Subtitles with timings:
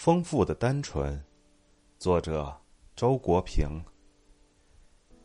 [0.00, 1.20] 丰富的单纯，
[1.98, 2.56] 作者
[2.94, 3.68] 周国平。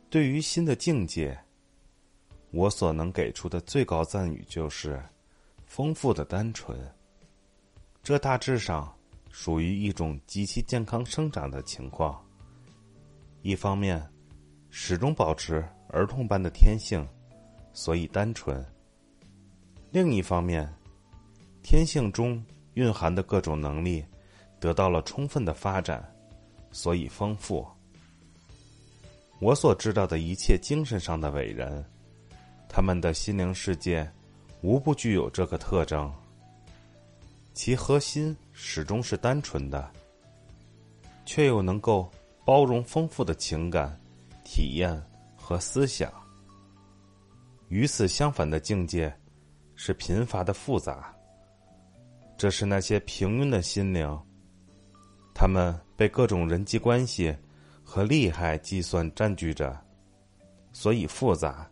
[0.09, 1.39] 对于新的境界，
[2.49, 4.99] 我所能给出的最高赞誉就是
[5.67, 6.75] 丰富的单纯。
[8.01, 8.91] 这大致上
[9.29, 12.19] 属于一种极其健康生长的情况。
[13.43, 14.03] 一方面，
[14.71, 17.07] 始终保持儿童般的天性，
[17.73, 18.59] 所以单纯；
[19.91, 20.67] 另一方面，
[21.61, 22.43] 天性中
[22.73, 24.03] 蕴含的各种能力
[24.63, 26.01] 得到了充分的发展，
[26.71, 27.67] 所以丰富。
[29.41, 31.83] 我所知道的一切精神上的伟人，
[32.69, 34.09] 他们的心灵世界
[34.61, 36.09] 无不具有这个特征。
[37.53, 39.91] 其核心始终是单纯的，
[41.25, 42.09] 却又能够
[42.45, 43.99] 包容丰富的情感、
[44.45, 44.97] 体验
[45.35, 46.09] 和思想。
[47.67, 49.13] 与此相反的境界
[49.75, 51.13] 是贫乏的复杂。
[52.37, 54.17] 这是那些平庸的心灵，
[55.43, 57.35] 他们被各种人际关系
[57.83, 59.77] 和利害计算占据着，
[60.71, 61.69] 所以复杂。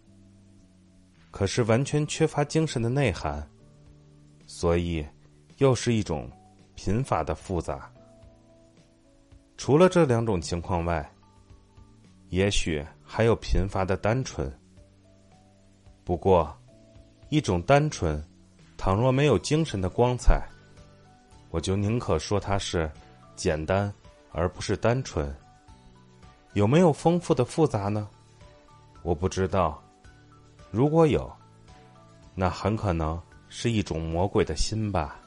[1.32, 3.50] 可是完全缺乏精神的内涵，
[4.46, 5.08] 所以。
[5.58, 6.30] 又是一种
[6.74, 7.90] 贫乏的复杂。
[9.58, 11.08] 除了这两种情况外，
[12.30, 14.52] 也许还有贫乏的单纯。
[16.04, 16.52] 不过，
[17.30, 18.22] 一种单纯，
[18.76, 20.44] 倘若没有精神的光彩，
[21.52, 22.92] 我就宁可说它是
[23.42, 23.92] 简单，
[24.32, 25.36] 而不是单纯。
[26.54, 28.08] 有没有丰富的复杂呢？
[29.02, 29.82] 我不知道。
[30.70, 31.28] 如果有，
[32.36, 33.20] 那很可能
[33.50, 35.20] 是一种魔鬼的心吧。